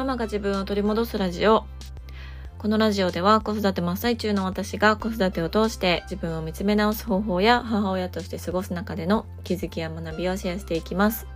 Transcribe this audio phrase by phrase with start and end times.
[0.00, 1.66] ママが自分を取り戻すラジオ。
[2.56, 11.26] このラジオでは子育て真っ最中の私が子育てを通して自分を見つめ直す方法や母親として過ごす中での気づきや学びをシェアしていきます。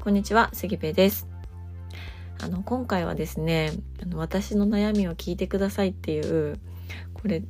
[0.00, 1.26] こんにちは、杉部です。
[2.40, 6.60] あの、今回はですね、あの私の悩みを聞いてくださいっていう、
[7.14, 7.42] これ、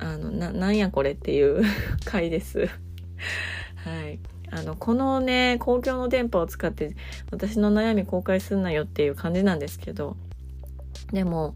[0.00, 1.62] あの、な、なんやこれっていう
[2.04, 2.68] 回です。
[3.76, 4.18] はい。
[4.50, 6.94] あの、このね、公共の電波を使って
[7.30, 10.16] 私の悩み公開すんなよっていう感じなんですけど、
[11.12, 11.54] でも、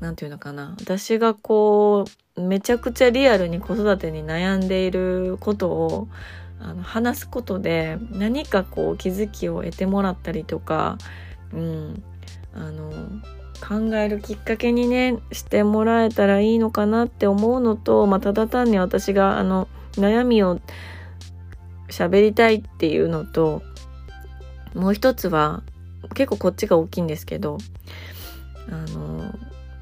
[0.00, 0.76] なんていうのかな。
[0.80, 2.04] 私がこ
[2.36, 6.08] う、めちゃくちゃリアルに子育てに悩んでいることを、
[6.58, 10.96] あの話すことで何かこう気づきを得てもらったりとか、
[11.52, 12.02] うん、
[12.54, 12.90] あの
[13.60, 20.60] 考えるきっかけにねしてもらえたらいいのかなって思うのと、まあ、ただ単に私があの悩みを
[21.88, 23.62] 喋りたいっていうのと、
[24.74, 25.62] もう一つは、
[26.14, 27.58] 結構こっちが大きいんですけど、
[28.68, 29.34] あの、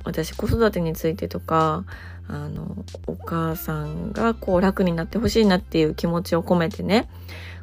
[0.04, 1.84] 私子育てについてとか、
[2.28, 7.08] あの、お母さんがこう楽になってほしいなっていう気持ちを込めてね、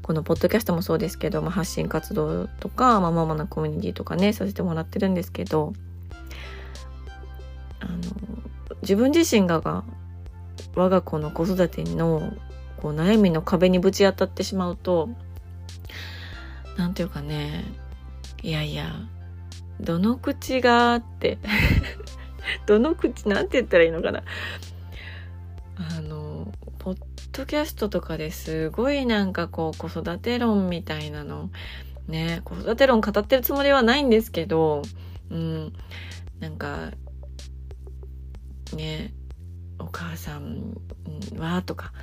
[0.02, 5.73] このポッドキャストもそうですけど、まあ、発信活動とか、まあ、ママのコミュニティとかね、させてもらってるんですけど、
[7.80, 7.97] あの、
[8.81, 9.84] 自分自身がが、
[10.75, 12.34] 我が子の子育ての
[12.82, 15.10] こう悩みの壁にぶち当たってしまうと
[16.78, 17.64] 何て言うかね
[18.42, 18.96] いやいや
[19.80, 21.38] どの口がって
[22.66, 24.24] どの口なんて言ったらいいのかな。
[25.76, 26.98] あのポッ
[27.32, 31.50] ドキャストとかですごいなんかこう子育て論みたいなの
[32.08, 34.84] ね子育て論語ってるつもりはないんですけど
[35.32, 35.74] うん
[36.40, 36.92] なんか
[38.76, 39.14] ね
[39.80, 40.76] お母さん
[41.38, 41.94] はとか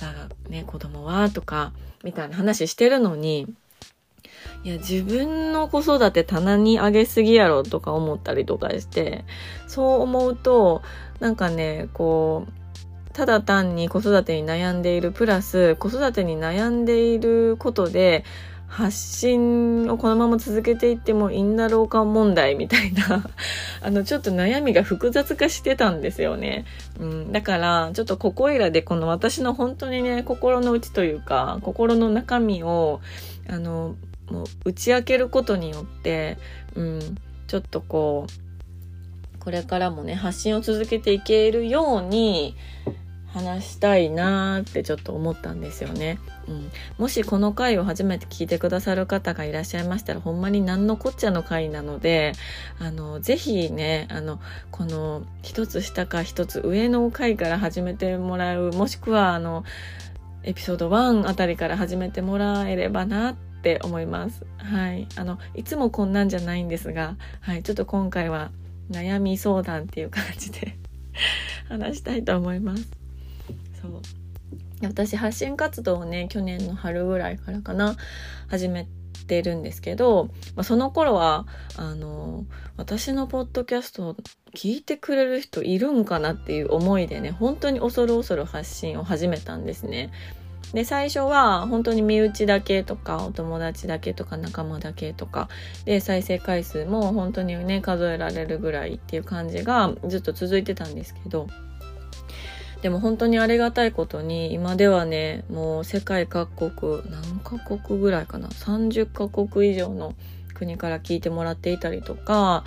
[0.00, 3.46] だがね、子供はとか、みたいな話してるのに、
[4.64, 9.24] いや、自分の子育て棚にあげすぎやろとか思ったりとかして、
[9.66, 10.82] そう思うと、
[11.18, 18.24] なんかね、こう、ただ単に子育てに悩んでいるプラス、子育てに悩んでいることで、
[18.70, 23.28] 発信をこのまま続けていってもいいんだろうか問題みたいな。
[23.82, 26.64] あの、ちょっと悩みが複雑化してたんですよね。
[27.00, 33.00] うん、だから、ちょっとここいらでこの私の本当にね、心の内というか、心の中身を、
[33.48, 33.96] あの、
[34.30, 36.38] もう打ち明けることによって、
[36.76, 37.00] うん、
[37.48, 42.54] ちょっとこう、これからもね、発信を続けていけるように、
[43.32, 46.18] 話したいなーってちょっと思ったんですよね。
[46.48, 52.32] うん、もしこの回を初めて聞いてくださる方がいらっしゃいましたらほんまに何のこっちゃの回なので
[52.78, 54.40] あのぜひねあの
[54.70, 59.64] この一つ下か一つ上の回から始めてもらうもしくはあの
[60.42, 64.46] エピソード1あたりから始めてもらえればなって思います。
[64.56, 65.06] はい。
[65.16, 67.62] あの、いつもこんなんじゃないんですが、はい。
[67.62, 68.50] ちょっと今回は
[68.90, 70.78] 悩み相談っていう感じで
[71.68, 72.99] 話したいと思います。
[73.80, 74.02] そう
[74.82, 77.96] 私発信活動をね去年の春ぐらいからかな
[78.48, 78.88] 始め
[79.26, 81.46] てるんですけど、まあ、その頃は
[81.76, 82.46] あの
[82.76, 84.16] 私のポッドキャストを
[84.54, 90.10] 聞いてくれる人いるんかなっていう思いでね本当に恐る恐る発信を始めたんですね。
[90.72, 95.48] で最初は本当に身内だけとかお友達だけとか仲間だけとか
[95.84, 101.48] で再生回数も本当にね数えられるぐらいっていう感じがずっと続いてたんですけど
[102.82, 110.14] でも本当にありがたいことに今ではねもう世界各国何カ国ぐらいかな？30カ国以上の
[110.54, 112.64] 国から聞いてもらっていたりとか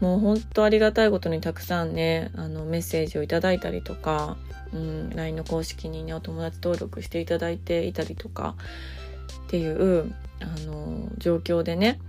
[0.00, 4.36] もう本当ありがたいことにたくさんねあのメッセージをいただいたりとか、
[4.72, 8.56] うん、LINE の公式にねお友達登録していただいていたりとか
[9.46, 12.00] っていうあの状況でね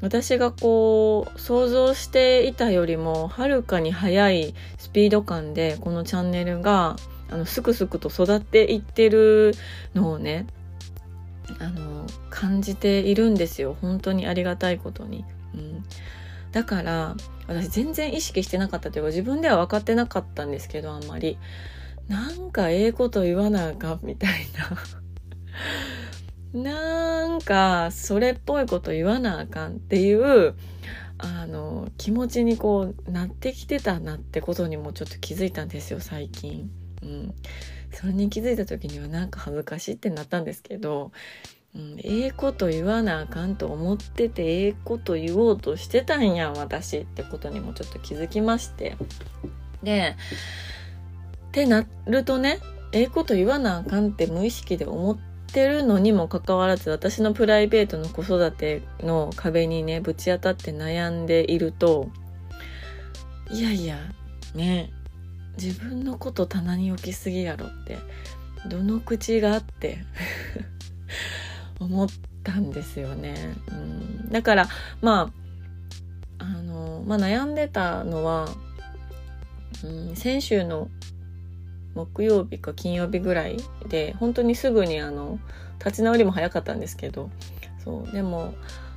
[0.00, 6.96] 私がこう想像していたよりもはるかに速いスピード感でこのチャンネルが
[7.30, 9.52] あのすくすくと育っていってる
[9.94, 10.46] のをね
[11.58, 13.76] あの感じているんですよ。
[13.80, 15.24] 本当にありがたいことに、
[15.54, 15.84] うん、
[16.52, 17.16] だから
[17.46, 21.38] 私全然意識してなかったというか自分では分かってなかったんですけどあんまり。
[22.10, 24.76] なんかええこと言わなあかんみたいな。
[26.52, 30.54] なんかそれっぽいこと言わなあかんっていう
[31.18, 36.70] あの気持ちにこうなってきてたなってことにもちょっと気づいたんですよ最近。
[37.02, 37.34] うん、
[37.92, 41.12] それに気づいた時にはなんか恥ずかしいってなったんですけど、
[41.74, 48.96] うん、ええこと言わなあかんと思っててええこと言おうとしてたんや私ってことにもちょっと気づきまして
[49.82, 50.16] で
[51.48, 52.58] ってなるとね
[52.92, 62.08] ええこと言わなあかんって無意識で思ってってるのにもかかわらず私のプライベートの子育ての壁にねぶち当たって悩んでいると
[63.50, 63.98] いやいや
[64.54, 64.92] ね
[65.60, 67.98] 自分のこと棚に置きすぎやろって
[68.68, 69.98] どの口があって
[71.80, 72.08] 思っ
[72.44, 73.54] たんですよね。
[73.68, 74.68] うん、だから
[75.00, 75.32] ま
[76.38, 78.48] ああの、まあ、悩んでたのは、
[79.82, 80.88] うん、先週の
[81.94, 83.56] 木曜日か金曜日ぐらい
[83.88, 85.38] で本当にすぐにあの
[85.78, 87.30] 立ち直りも早かったんですけど
[87.84, 88.54] そうでも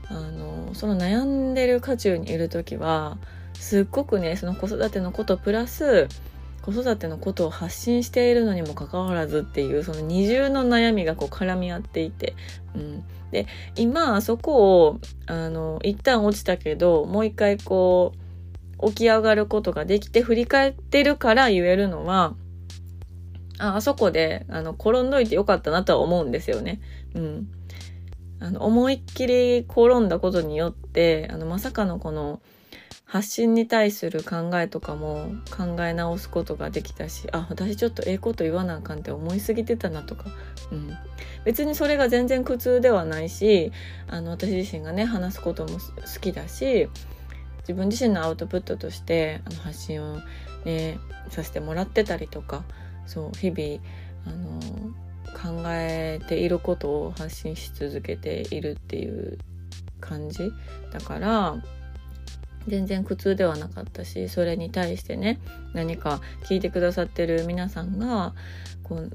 [0.09, 3.17] あのその悩んでる渦中にいる時は
[3.53, 6.07] すっごくねその子育てのことプラス
[6.61, 12.35] 子育てのことを発信しているのにもかかわらずっていうその二重の悩みがこう絡み合っていて、
[12.73, 18.13] うん、で今そこをあの一旦落ちたけどもう一回こ
[18.79, 22.35] う起き上がることができて振り返ってるから言えるのは
[23.59, 26.81] ああそこであの転んどいてよかったなとは思うんですよね。
[27.13, 27.47] うん、
[28.39, 32.41] あの思いっきり転んだことによってあのまさかのこの
[33.13, 40.25] 発信に対する考えとかも考え直すことができたしあ私ちょっとええこと言わなあかんって思いすぎてたなとか、
[40.71, 40.97] うん、
[41.45, 43.71] 別にそれが全然苦痛ではないし
[44.07, 45.79] あの私自身がね話すことも好
[46.21, 46.89] きだし
[47.59, 50.17] 自分自身のアウトプットとしてあの発信を
[50.65, 50.97] ね
[51.29, 52.63] させてもらってたりとか
[53.05, 53.81] そう日々
[54.25, 54.59] あの
[55.33, 59.37] 考えていることを発信し続けているっていう
[59.99, 60.51] 感じ
[60.91, 61.55] だから
[62.67, 65.39] 全然苦痛ではなかったしそれに対してね
[65.73, 68.33] 何か聞いてくださってる皆さんが
[68.83, 69.11] こう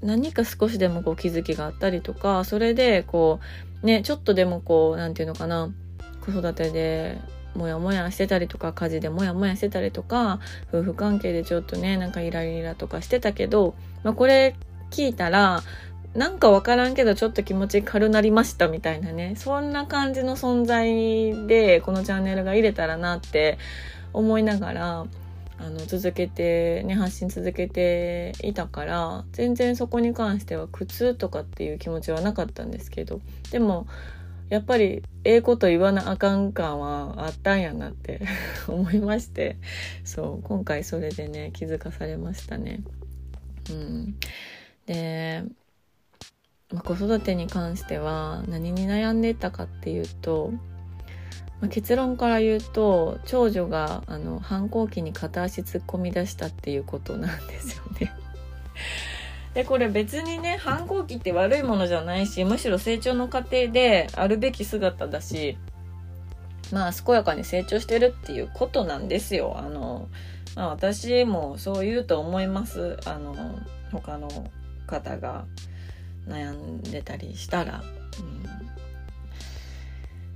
[0.00, 3.40] 何か少しでもこう気づきがあったりとかそれでこ
[3.82, 5.72] うねちょっとでもこう何て言うのかな
[6.24, 7.18] 子育てで
[7.54, 10.40] モヤモヤしてたりとか家事でモヤモヤしてたりとか
[10.72, 14.56] 夫婦関係でちょっとねなんかイライラとかしてたけど、まあ、これ
[14.90, 15.62] 聞いたら
[16.14, 23.58] なんかわからんけどちょっと気持ち軽なりましたみたいなねそんな感じの存在でこのチャンネルが入れたらなって
[24.12, 25.06] 思いながら
[25.58, 33.20] あの続けてね発信続けていたから全然そこに関しては苦痛とかっていう気持ちはなかったんですけど
[33.50, 33.86] でも
[34.48, 38.20] やっぱりええこと言わなあかん感はあったんやなって
[38.68, 39.56] 思いまして
[40.04, 42.82] そう今回それでね気づかされましたね。
[43.70, 44.16] うん、
[44.86, 45.44] で
[46.74, 50.52] まあ、子育てに関しては何に悩んでたかっていうと、
[51.60, 58.12] まあ、結論から言うと長女があの反抗期に片足突っ込み出したっていうことなんですよね。
[59.54, 65.56] でこれ別にね反抗期って悪いものじゃないしむしろ成長の過程であるべき姿だし
[66.72, 69.54] まあ健やかに成長してるっていうことなんですよ。
[69.56, 70.08] あの
[70.56, 72.96] まあ、私もそう言うと思います。
[73.06, 73.34] あの
[73.92, 74.28] 他の
[74.86, 75.44] 方が
[76.26, 77.82] 悩んでたりしたら、
[78.18, 78.42] うん、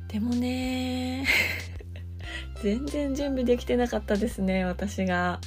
[0.09, 1.27] でもね
[2.63, 5.41] 全然準備できてなかったですね私が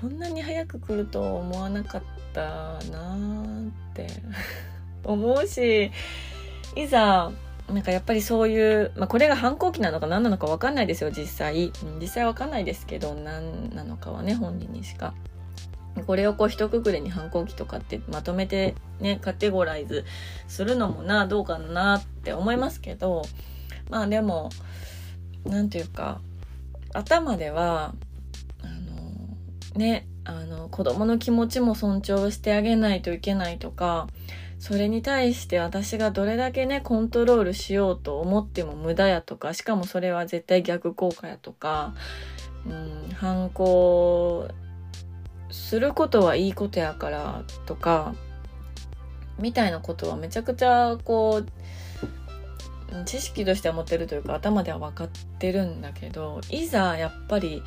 [0.00, 4.06] こんなに早く来ると思わなかったなーって。
[5.04, 5.90] 思うし
[6.76, 7.32] いざ
[7.68, 11.72] なんかやっぱりそういう、まあ、これが反抗期なのか何なのか分かんないですよ実際。
[12.00, 15.14] 実際分かんないですけど何なのかはね本人にしか。
[16.06, 20.04] これをこう一括りに反抗期とかってまとめてねカテゴライズ
[20.48, 23.22] するのもなどうかなって思いますけど
[23.90, 24.48] まあでも
[25.44, 26.20] 何て言うか
[26.94, 27.94] 頭では
[28.62, 29.36] あの
[29.76, 34.06] ねあの子供の気持ちも尊重してあげないといけないとか
[34.58, 41.94] それに対して私がどれだけねコントロールしようと思っても無駄やとかしかもそれは絶対逆効果やとか、
[42.64, 44.46] うん、反抗
[45.50, 48.14] することはいいことやからとか
[49.40, 57.62] みたいなことはめちゃくちゃこう知識としては持ってるというか頭では分かってるんだけどいざやっぱり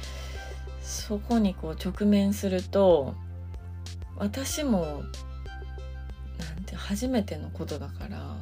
[0.86, 3.16] そこにこう直面すると
[4.18, 5.04] 私も
[6.40, 8.38] なんて初めてのことだから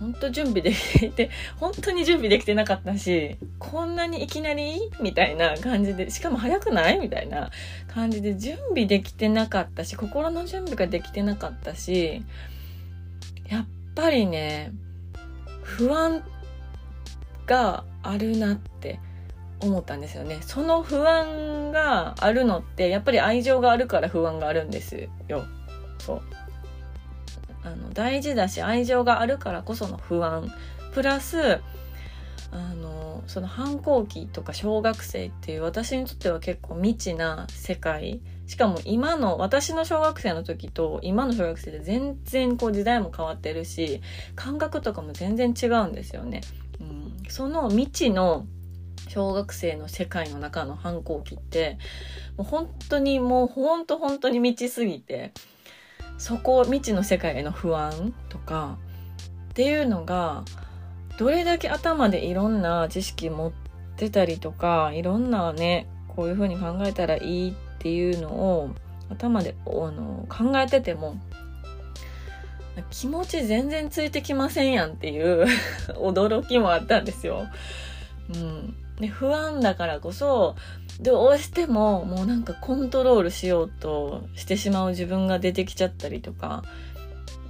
[0.00, 7.50] 本当準備できていて本当に準備できてなかったしこんなにいきなりみたいな感じでしかも早くないみたいな
[7.86, 12.22] 感じで準備できてなかったし心の準備ができてなかったし
[13.48, 14.72] やっぱりね
[15.62, 16.24] 不安
[17.46, 18.98] があるなって
[19.66, 20.38] 思ったんですよね。
[20.42, 25.44] その不安があるのってやっぱり愛情があるから不安があるんですよ。
[25.98, 26.22] そう。
[27.62, 30.52] あの大事だし愛情があるからこその不安。
[30.92, 31.60] プラス
[32.52, 38.20] あのその反抗期とか小学生っていう私にとっては結構未知な世界。
[38.46, 44.00] しかも今の私の小学生の時と今の小学生で全然こう時代も変わってるし
[44.36, 46.42] 感覚とかも全然違うんですよね。
[46.80, 48.46] うん、その未知の
[49.08, 51.78] 小学生の世界の中の反抗期って
[52.36, 55.32] もう本当にもう本当本当に未知すぎて
[56.18, 58.78] そこ未知の世界への不安とか
[59.50, 60.44] っていうのが
[61.18, 63.52] どれだけ頭でいろんな知識持っ
[63.96, 68.70] てたりとかいろんなねこういうふうに考えたらいいっていうのを
[69.08, 71.16] 頭であの考えてても
[72.90, 75.46] 気持ち全然ついてきませんやんっていう
[75.96, 77.46] 驚きもあったんですよ。
[78.34, 80.56] うん、で不安だからこそ
[81.00, 86.62] どうしてももうなんかコントロールしようとしてしまう自分が出てきちゃったりとか。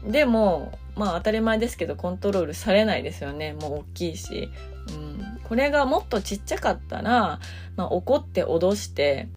[0.06, 3.54] でもまあ当たり前ですけどコントロールされないですよね。
[3.54, 4.50] もう大きいし、
[4.88, 7.40] うん、これがもっとちっちゃかったら、
[7.76, 9.28] まあ、怒って脅して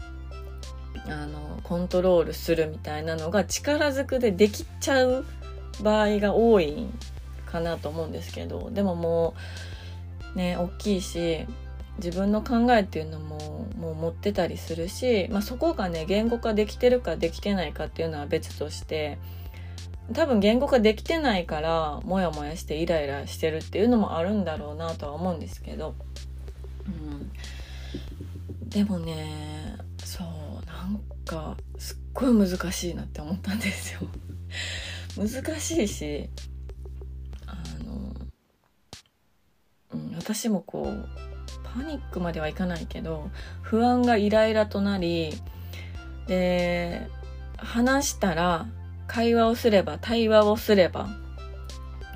[1.07, 5.25] あのコントロールするみたいなのが力ずくでできちゃう
[5.81, 6.87] 場合が多い
[7.47, 8.69] かなと思うんですけど。
[8.71, 9.33] でもも
[10.35, 11.47] うね大きいし
[12.03, 19.17] 自分の考えっていうのももう持ってたりするし、まあ、そこがね言語化できてるかできてないかっていうのは別として
[20.13, 25.95] 多分言語化できてないからモヤモヤしてイライラしてるっていうのもあるんだろうなとは思うんですけど、
[26.87, 34.01] うん、でもねそうなんかすっごい難しいなって思ったんですよ。
[35.17, 36.29] 難しいし
[37.45, 38.13] あの、
[39.93, 41.28] うん、私もこう
[41.73, 43.29] パニックまではいかないけど
[43.61, 45.33] 不安がイライラとなり
[46.27, 47.07] で
[47.57, 48.67] 話したら
[49.07, 51.09] 会話をすれば対話をすれば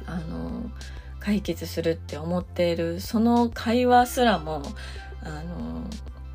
[0.05, 0.69] あの
[1.19, 3.00] 解決するって思っている。
[3.00, 4.62] その会話すらも
[5.24, 5.88] あの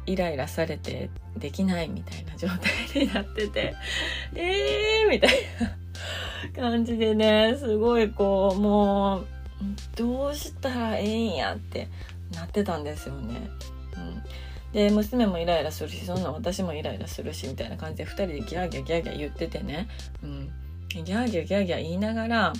[0.06, 3.75] イライラされてできないみたいな状態になってて
[4.34, 5.30] えーみたい
[6.56, 9.26] な感じでねすごいこうもう
[9.94, 11.88] どうしたらええんやって
[12.32, 13.50] なってたんですよね。
[13.97, 14.23] うん。
[14.73, 19.88] で娘もイライラするしそんな私もイライラするしみたいな感じで2人でギャーギャーギャーギャー言っててね、
[20.23, 20.52] うん、
[20.88, 22.52] ギャーギャーギャーギャー言いながら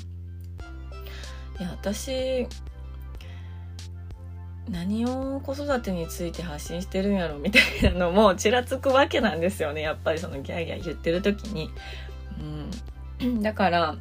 [1.60, 2.46] いや私
[4.70, 9.80] 何を子育てについて発信してるんやろみたいなのもちらつくわけなんですよね。
[9.80, 11.70] やっぱりそのギャーギャー言ってる時に。
[13.20, 13.96] うん、 だから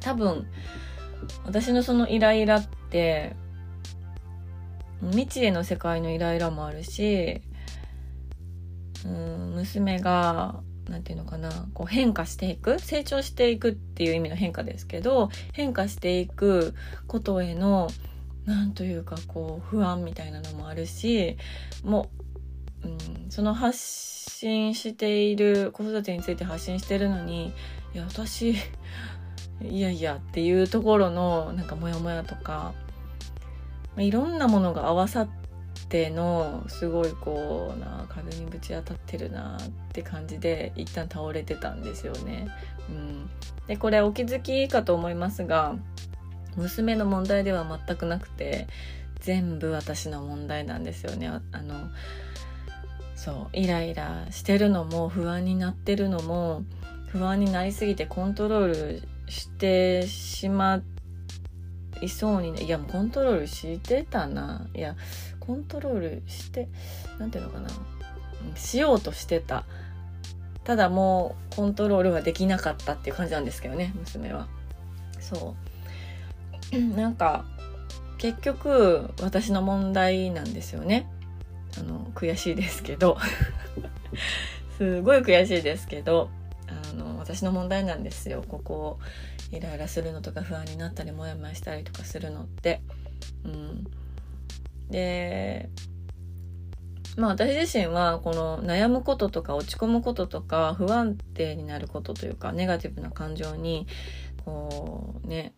[0.00, 0.46] 多分
[1.44, 3.36] 私のそのイライラって
[5.02, 7.42] 未知への世界のイライラもあるし、
[9.04, 16.74] うん、娘が、なんていうのかな、こう変化していく、成長していくっていう意味の変化ですけど、変化していく
[17.06, 17.88] ことへの、
[18.44, 21.36] なんというかこう不安みたいなのもあるし、
[21.82, 22.08] も
[22.84, 27.52] う、うん、その発信している、子育てについて発信してるのに、
[27.94, 28.54] いや、私、
[29.60, 32.74] いやいやっていうところのなんかモヤモヤとか
[33.98, 35.28] いろんなものが合わさっ
[35.88, 42.48] てのすごいこうな壁にぶち当たってるなって感じで一旦倒れてたんですよね。
[42.88, 43.30] うん、
[43.66, 45.76] でこれお気づきかと思いますが
[46.56, 48.66] 娘の問題では全くなくて
[49.20, 51.28] 全部私の問題なんですよね。
[51.28, 51.90] あの
[53.14, 56.64] そうイライラしてるのも不安になってるのも
[57.08, 60.91] 不安になりすぎてコントロールしてしまって
[62.02, 64.66] いそうにねいやもうコントロールしてたな。
[64.74, 64.96] いや
[65.40, 66.68] コントロールして
[67.18, 67.70] 何ていうのかな。
[68.56, 69.64] しようとしてた。
[70.64, 74.48] ただもうコントロールはできなかったっていう感じなんですけどね娘は。
[75.20, 75.54] そ
[76.72, 76.78] う。
[76.96, 77.44] なんか
[78.18, 81.06] 結局私の問題なんですよね。
[81.78, 83.18] あの悔しいですけど。
[84.78, 86.28] すごい悔しいですけど
[86.66, 88.44] あの私の問題なんですよ。
[88.46, 88.98] ここ
[89.52, 92.80] イライラするのとか不安になったりモヤモヤしたりとかするのって。
[93.44, 93.84] うん、
[94.90, 95.68] で
[97.16, 103.86] まあ私自身はこの悩むこととか落ち込むこととか不安定になることというかネガティブな感情に
[104.44, 105.52] こうね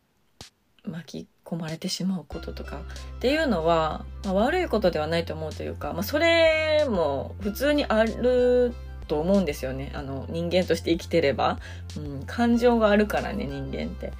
[0.84, 2.80] 巻き込まれてしまうこととか
[3.16, 8.74] っていうのは、まあ、悪いことではないと思うというか、まあ、それも普通にある
[9.06, 9.90] と思うんですよね。
[9.94, 11.58] あの、人間として生きてれば。
[11.96, 14.12] うん、感情があるからね、人間って。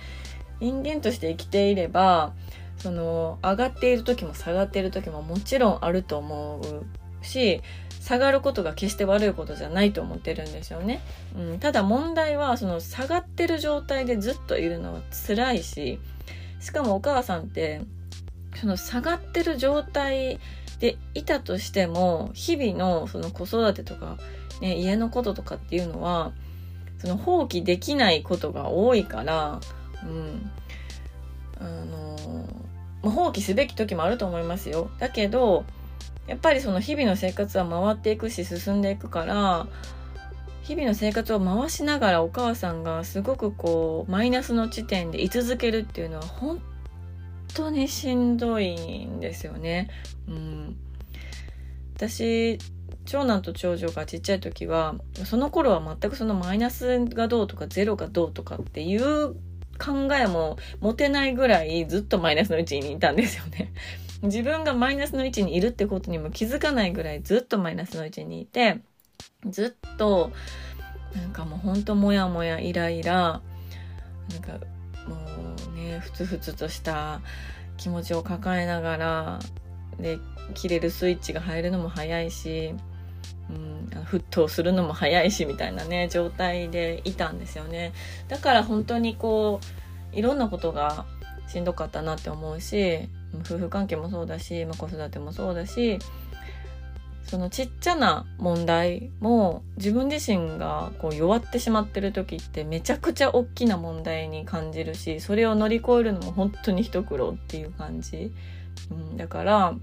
[0.61, 2.33] 人間として生きていれば、
[2.79, 7.62] その、上がっている時も下がっている時ももちろんあると思うし、
[8.00, 11.00] 下がることが決して悪いことじゃないと思ってるんですよね。
[11.37, 15.99] うん、ただ問題は、その下がってる状態でずっといるのは辛いし、
[16.61, 17.81] しかもお母さんって、
[18.57, 20.38] その下がってる状態
[20.81, 24.19] でいたとしても日々のその子育てとか、
[24.61, 26.32] ね、家のこととかっていうのは
[26.99, 29.61] その放棄できないことが多いから、
[30.02, 30.50] うん、
[31.61, 32.46] あの
[33.02, 34.90] まあ、放棄すべき時もあると思いますよ。
[34.99, 35.64] だけど
[36.26, 39.66] やっぱりその日々の生活は回っていくし進んでいくから
[40.62, 46.62] 日々の生活を回しながらお母さんがすごくこうマイナスの地点で居続けるっていうのは本
[47.52, 49.90] 当にしんどいんですよね。
[50.26, 50.76] うん、
[51.94, 52.58] 私
[53.04, 59.34] 長男と長女がちっちゃい時はその頃は全くそのマイナスがどうとかゼロがどうとかっていう
[59.78, 63.73] 考えも持てないぐらいずっとマイナスの位置にいたんですよね。
[64.23, 68.78] 自分がマイナスの位置にいるってことにも気づかないぐらいずっとマイナスの位置にいて
[69.46, 70.32] ずっと
[71.14, 73.42] なんかもうほんとモヤモヤイライラ
[74.30, 74.52] なんか
[75.06, 75.16] も
[75.73, 77.20] うねふつふつとした
[77.76, 79.38] 気持ちを抱えながら
[79.99, 80.18] で
[80.54, 82.75] 切れるスイッチが入るのも早いし、
[83.50, 87.92] うん、沸騰するのも早いしみたいなね状態でいたんですよね。
[88.28, 89.60] だから本当にこ
[90.12, 91.06] ういろんなことが
[91.46, 93.08] しんどかったなって思うし
[93.40, 95.98] 夫婦関係もそうだし、まあ、子育てもそうだし
[97.26, 108.30] そのちっちゃな問題も自分自身がこう弱ってしまってる時ってめちゃくちゃ大きな問題に感じるしそれを乗り越えるのも本当に一苦労っていう感じ、
[108.90, 109.74] うん、だから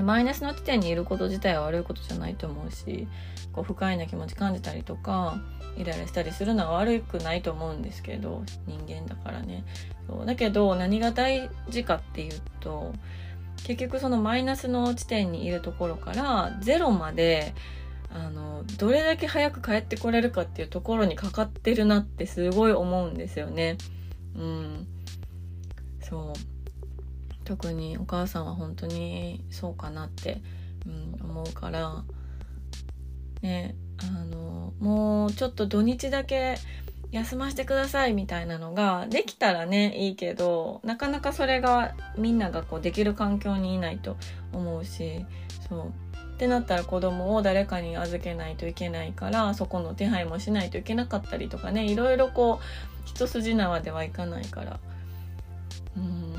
[0.00, 3.06] マイナスの地点にいること自体は悪いことじゃないと思うし
[3.52, 5.38] こう不快な気持ち感じたりとか
[5.76, 9.64] イライラしたりするのは悪くないと思うんですけど人間だからね。
[10.06, 10.26] そう。
[10.26, 12.92] だけど何が大事かっていうと
[13.64, 17.54] 結局そのマイナスの地点にいるところからゼロまで
[18.10, 23.78] あのどれだけ早く帰ってこれるかっていうところにかかってるなってすごい思うんですよね。
[24.36, 24.86] うん、
[26.00, 26.51] そう。
[27.44, 30.40] 特にお母さんは本当にそうかなって、
[30.86, 32.04] うん、思うから
[33.42, 36.56] ねあのもうちょっと土日だけ
[37.12, 44.16] 休ませてくださいみたいなのができたらねいいけどなかなかそれがみんながこうできる環境にいないと
[44.52, 45.24] 思うし
[45.68, 45.92] そう。
[46.32, 52.64] ってなったら子供を誰かに預けないといけないからそこの手配もしないといけなかったりとかねいろいろこう
[53.04, 54.80] 一筋縄ではいかないから。
[55.96, 56.31] うん。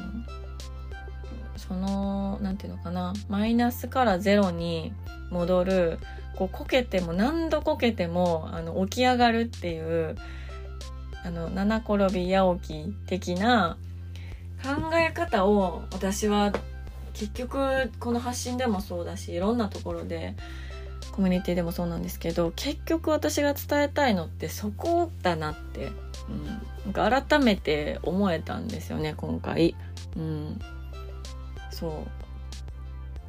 [1.68, 3.14] その何て言うのかな。
[3.30, 4.94] マイナスからゼロに
[5.30, 6.00] 戻る。
[6.36, 10.16] こうこけても何度こけてもあの起き上がるっていう
[11.24, 13.78] あの七転び八起き的な
[14.64, 16.52] 考え方を私は
[17.14, 20.36] 結局この発信でもそうだしいろんなところで
[21.12, 25.92] コミュニティでもそうなんですけど結局私が伝えたいのってそこだなって、
[26.30, 26.32] う
[26.90, 29.76] ん、なんか改めて思えたんですよね今回。
[30.18, 30.60] うん、
[31.74, 31.92] そう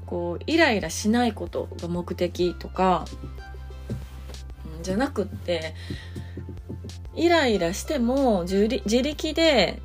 [0.07, 3.07] こうイライラしないことが目的とか、
[4.83, 5.75] じゃなくって
[7.15, 9.81] イライラしても自力で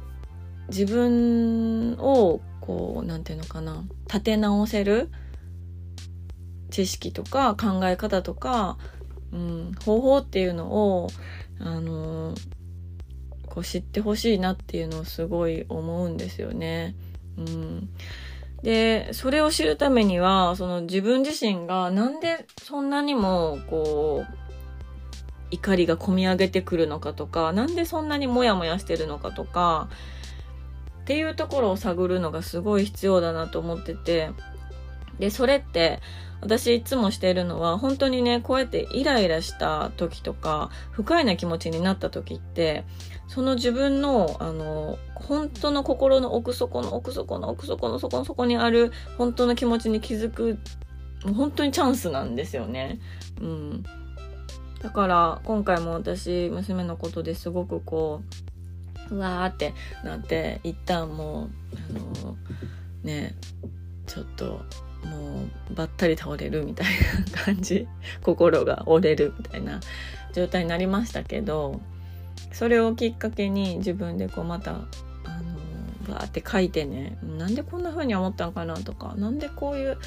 [0.67, 5.09] 自分をこう何て言うのかな立て直せる
[6.69, 8.77] 知識とか考え方とか、
[9.31, 10.67] うん、方法っていうの
[10.97, 11.09] を
[11.59, 12.35] あの
[13.47, 16.95] こう知ってほしいなっていうのをすごい思うんですよね。
[17.37, 17.89] うん、
[18.63, 24.33] でそれを知るためにはその自分自身がなんでそんなにもこう
[25.51, 29.89] 怒りがこみ上げてくるのかとかなんでそんなにモヤモヤしてるのかとか
[31.01, 34.31] っていうところを探るのがすごい必要だなと思ってて
[35.19, 35.99] でそれって
[36.41, 42.85] 私いつもしているのは本当にねこうやってイライラした時とか不快な気持ちになった時って
[43.27, 50.57] その自分のあの本当の心の奥底の奥底の奥底の底の底にある本当の気持ちに気づく
[51.25, 52.99] もう本当にチャンスなんですよね。
[53.41, 53.83] うん、
[54.81, 58.21] だから今回も私娘のことですごくこ
[59.11, 61.49] ううわーってなって一旦もう
[61.97, 62.37] あの
[63.03, 63.35] ね
[64.07, 64.61] ちょっと
[65.05, 66.87] もうばったり倒れるみたい
[67.33, 67.87] な感じ。
[68.23, 69.79] 心が折れるみたいな
[70.33, 71.81] 状態になりましたけど
[72.51, 79.97] それをきっかけに自分でこうまたあのバーって書いてねなんでこんな風に思ったんかなとかなんでこういう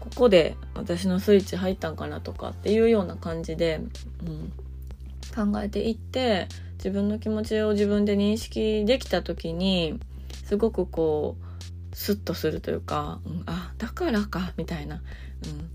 [0.00, 3.80] ここで私のスイッチ入ったんかなとかっていうような感じで、
[4.24, 10.00] うん、考えていって自分の気持ちを自分で認識できた時に
[10.46, 15.70] すごくこうスッとするというか、うん、あだからかみたいな、うん、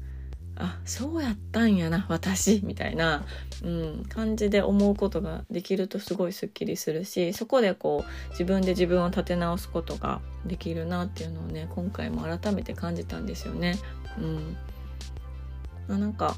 [0.58, 2.62] あそうやったんやな私。
[2.64, 3.26] みたいな、
[3.64, 13.76] うん、感じで思うことができるとすごいすっきりするしそこでこう自分で自分を立て直すことができるなっていうのをね今回も改めて感じたんですよね。
[14.20, 14.58] うん。
[15.88, 16.36] まあ、なんか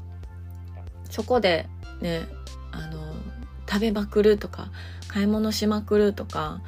[1.10, 1.68] そこで
[2.00, 2.26] ね
[2.72, 3.12] あの
[3.68, 4.70] 食べまくるとか
[5.08, 6.62] 買い物しまくるとか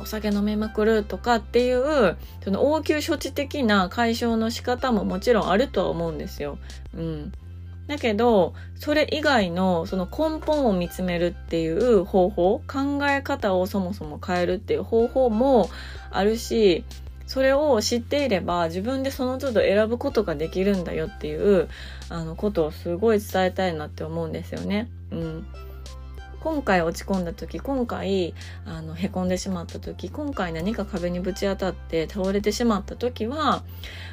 [0.00, 6.58] お酒飲めまくるとかっていうその応急処置的な解消の仕方ももちろんあるとは思うんですよ。
[6.94, 7.32] うん、
[7.88, 15.68] だけどそれ以外のその根本を見つめるっていう方法考え方をそもそも変えるっていう方法も
[16.10, 16.84] あるし
[17.26, 21.68] それを知っていれば自分でその都度選ぶことができるんだよっていう
[22.08, 24.88] あのことをすごい伝えたいなって思うんですよね。
[25.10, 25.46] うん
[26.42, 33.62] 今回落ち込んだ時今回あのへこんでしまった時今回何か壁にぶち当たって倒れてしまった時は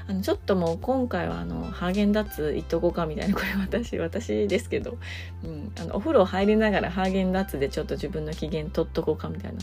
[0.07, 4.99] あのちょっともう今回はあのハーゲンダッツいっとこうかみたいなこれ私私ですけど、
[5.43, 9.59] うん、あのお風呂入りながらハーゲンダッツでちょっと自分の機嫌取っとこうかみたいな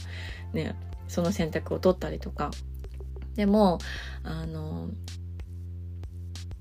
[0.53, 0.75] ね
[1.07, 2.51] その選択を取ったりとか。
[3.37, 3.79] でも
[4.25, 4.89] あの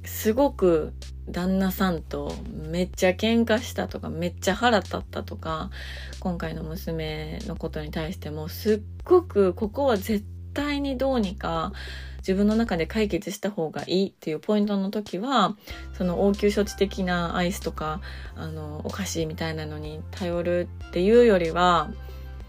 [0.06, 0.94] すごく
[1.30, 2.34] 旦那さんと
[2.70, 5.72] めっちゃ喧嘩したとかめっちゃ腹立ったとか
[6.20, 11.74] 今回の娘のことに対してもすっごくここは絶対にどうにか
[12.20, 15.56] 自分の中で解決した方がいいっていうポイントの時は
[15.94, 18.02] その応急処置的なアイスとか
[18.36, 21.91] あのお菓子みたいなのに頼るっていうよりは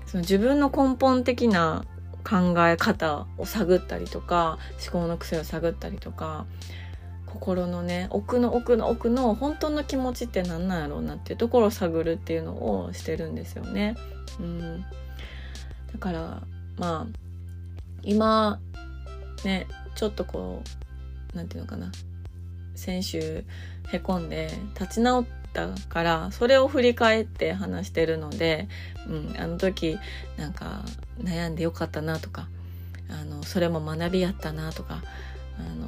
[0.06, 1.84] その自分の根本的な
[2.24, 6.46] 考え方を探ったりとか思考の癖を探ったりとか
[7.36, 13.96] 心のね奥の奥の奥の本当の気持ちって何なんやろうなっていうところを探るっていうのをしてるんですよね。
[14.40, 16.42] うん、だから
[16.78, 17.18] まあ
[18.02, 18.58] 今
[19.44, 20.62] ねちょっとこ
[21.34, 21.92] う何て言うのかな
[22.74, 23.44] 先週
[23.92, 28.68] へこんで立ち直ったからそれを振り返って話してるので、
[29.06, 29.98] うん、あの時
[30.36, 30.84] なんか
[31.20, 32.48] 悩んでよかったなとか
[33.10, 35.02] あのそれも学びやったなとか
[35.58, 35.86] あの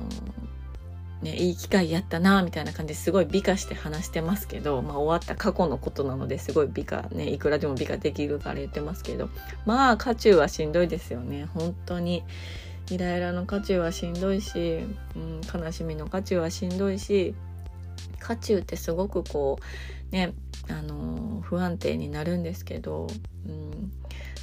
[1.22, 9.28] ね、いい機会やったなみたいな感じですごい美化して話してますけど、まあ、終わった過去のことなのですごい美化ねいくらでも美化できるから言ってますけど
[9.66, 11.48] まあ渦中はしんどいですよね。
[11.54, 12.22] 本当に。
[12.90, 14.80] イライラの渦中はしんどいし、
[15.14, 17.34] うん、悲しみの渦中はしんどいし
[18.18, 19.58] 渦中ってすごくこ
[20.10, 20.32] うね
[20.70, 23.06] あの不安定になるんですけど、
[23.46, 23.92] うん、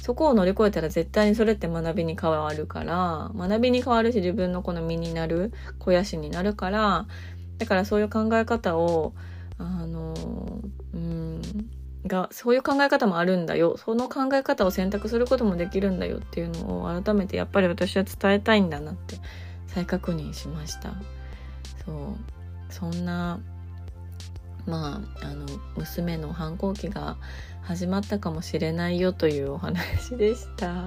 [0.06, 7.08] そこを乗り越えたら絶対にそれって学びに変わるから学びに変わるし自分のこの身になる肥やしになるから
[7.58, 9.14] だからそういう考え方を
[9.58, 10.14] あの
[10.94, 11.42] うん
[12.06, 13.76] がそういう考え方もあるんだよ。
[13.78, 19.16] その考え方を選択することもできるんだよっていうのを改めてやっぱり私は伝えたいんだなって
[19.66, 20.94] 再確認しました。
[21.84, 22.72] そう。
[22.72, 23.40] そんな
[24.66, 27.16] まああの娘の反抗期が
[27.66, 30.84] 始まったかもしれないよというお話でした。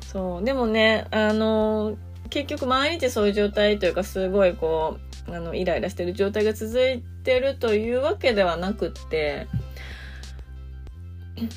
[0.00, 1.96] そうでもねあの
[2.30, 9.48] 結局毎日そういう状態というかすごいこうあのイライラしてる状態が続いてるというわけではなくって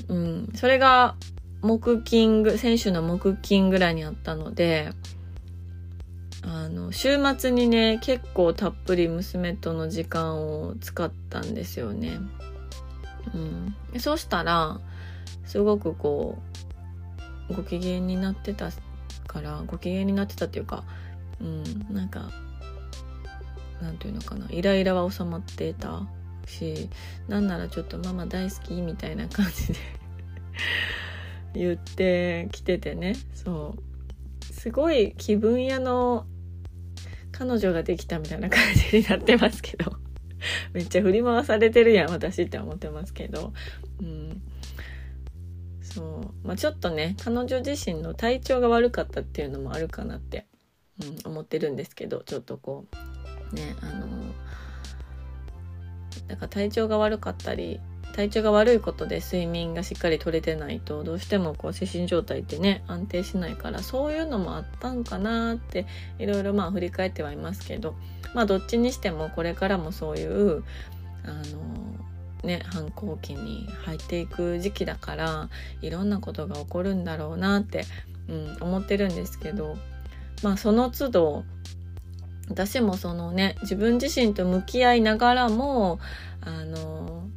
[0.07, 1.15] うん、それが
[1.61, 4.89] 木金ぐ先週の木金ぐらいにあったので
[6.43, 12.19] あの週末にね結構たっぷり娘との時間を使ったんですよね。
[13.33, 13.38] う
[13.97, 14.79] ん、そうしたら
[15.45, 16.38] すごくこ
[17.49, 18.69] うご機嫌になってた
[19.27, 20.83] からご機嫌になってたっていうか、
[21.39, 22.29] うん、なんか
[23.81, 26.07] なんていうのかなイライラは収まってた
[26.47, 26.89] し
[27.27, 29.79] なんならちょっとママ大好きみたいな感じで
[31.53, 33.15] 言ってきててね。
[33.33, 34.53] そう。
[34.53, 36.25] すごい気分屋の
[37.31, 39.97] 彼女ができたみたいな感じになってますけど。
[40.74, 43.54] めっちゃ振り回されてるやん私って思ってますけど。
[44.02, 44.41] うん。
[45.82, 46.48] そう。
[46.48, 50.45] まあちょっとね彼女自身の体調が悪かったっていうのもあるかなって、
[51.02, 52.86] うん、思ってるんですけどちょっとこ
[53.52, 53.56] う。
[53.56, 54.08] ねあの
[56.28, 57.80] だから体調が悪かったり
[58.15, 65.86] 体調が悪いことで睡眠がしっかり取れてないとどうしてもこう精神状態ってね安定しないからそういうのもあったんかなって
[66.17, 67.93] いろいろまあ振り返ってはいますけど
[68.34, 70.63] まあどっちにしてもこれからもそういう
[71.25, 75.49] あのね反抗期に入っていく時期だから
[75.82, 77.84] いろんなことが起こるんだろうなって、
[78.30, 79.75] うん、思ってるんですけど
[80.41, 81.43] まあその都度
[82.47, 85.99] 私もそのね自分自身と向き合いながらも
[86.39, 87.28] あの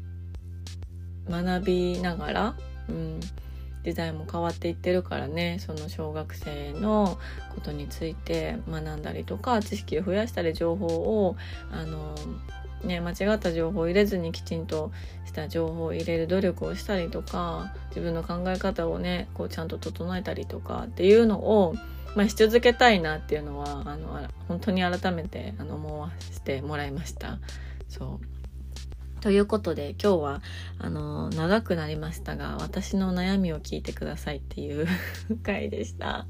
[1.30, 2.54] 学びながら、
[2.88, 3.20] うん、
[3.84, 7.18] 時代も変わっていってるからねその小学生の
[7.54, 11.36] ことについて学んだりとか知識を増やしたり情報を
[11.70, 12.14] あの
[12.84, 14.92] ね、間違った情報を入れずにきちんと
[15.24, 21.74] した情報を入れる努力をしたりとか自分の考え方をねこうちゃんと整えたりとかっていうのを、
[22.14, 27.38] まあ、し続けたいなっていうのはあの本当に改めてあの思わせてもらいました。
[27.88, 28.37] そう
[29.20, 30.42] ということで今日は
[30.78, 34.86] あの長くなりましたが私の悩みを聞いてくださいっていう
[35.42, 36.26] 回でした。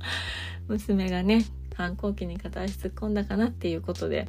[0.68, 4.28] 娘がね反抗期に片足突っ込んだかなっていうことで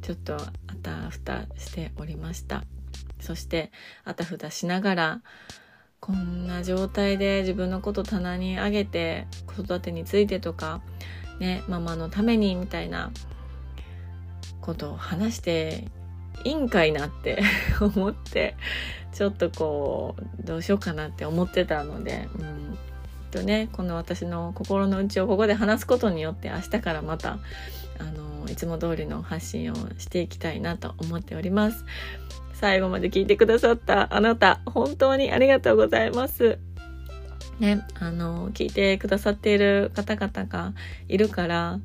[0.00, 0.48] ちょっとあ
[0.82, 2.64] たふたしておりました
[3.20, 3.70] そして
[4.04, 5.22] あたふたしながら
[6.00, 10.82] こんな状態で自分のこと棚に上げて子育てについてとか
[11.40, 13.10] ねママのためにみたいな
[14.60, 15.88] ことを話して
[16.44, 17.42] いいんかいなって
[17.80, 18.56] 思って
[19.12, 22.78] ちょっとこうどうしようかなって思ってたので、うん、
[23.30, 27.38] とねこの私の心の内をここで話すことによって明日からまた
[27.98, 31.84] あのいつも通りの発信をしていきたいなと思っております。
[32.54, 36.58] 最後まで聞いてくださったあなた本当にありがとうございます。
[37.58, 40.72] ね、あの聞いてくださっている方々が
[41.08, 41.78] いるから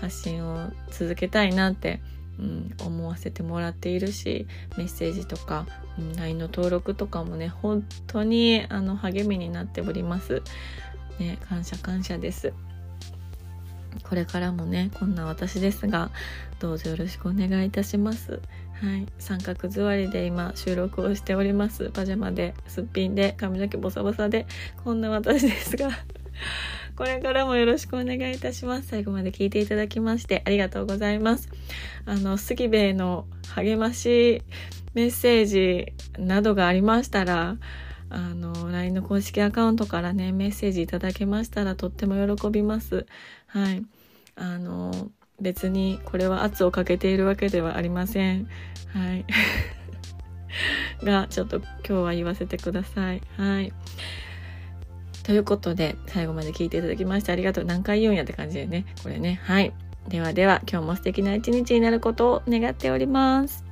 [0.00, 2.00] 発信を続けたいなって、
[2.38, 4.46] うん、思わせてもらっているし
[4.76, 5.66] メッセージとか、
[5.98, 10.42] うん、LINE の登録とかもね本当にあの励みになっております。
[11.18, 12.52] ね、感謝感謝です。
[14.02, 16.10] これからもね、こんな私ですが、
[16.60, 18.40] どうぞよろしくお願いいたします。
[18.80, 19.06] はい。
[19.18, 21.90] 三角座りで今収録をしております。
[21.90, 24.46] パジャマで、すっぴんで、髪の毛ボサボサで、
[24.84, 25.90] こんな私ですが、
[26.96, 28.88] これからもよろしくお願いいたします。
[28.88, 31.50] 最後まで聞いていただきましてありがとうございます。
[32.06, 34.42] あの、杉部の励まし
[34.94, 37.58] メッセージなどがありましたら、
[38.08, 43.04] あの、LINE の公式アカウントからね、メッセージいただけましたらとっても喜びます。
[43.46, 43.84] はい。
[44.34, 48.48] あの、別にこれは圧をかけているわけではありません。
[48.94, 49.26] はい。
[51.04, 53.20] が、ちょっと今日は言わせてください。
[53.36, 53.72] はい。
[55.26, 57.64] ということで、最後まで聞いていただきましてありがとう。
[57.64, 58.86] 何回言うんやって感じでね。
[59.02, 59.40] これね。
[59.42, 59.72] はい。
[60.06, 63.65] ではでは、今日も素敵な一日になることを願っております。